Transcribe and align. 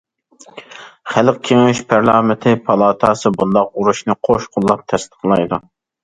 خەلق 1.15 1.35
كېڭىشى، 1.49 1.83
پارلامېنتى، 1.91 2.53
پالاتاسى 2.69 3.31
بۇنداق 3.35 3.69
ئۇرۇشنى 3.81 4.15
قوش 4.29 4.47
قوللاپ 4.57 4.81
تەستىقلايدۇ. 4.95 5.61